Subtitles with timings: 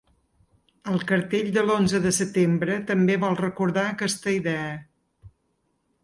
[0.91, 4.73] El cartell de l’onze de setembre també vol recordar aquesta idea.